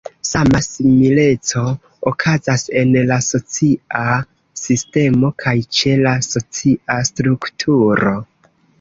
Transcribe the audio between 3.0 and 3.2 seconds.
la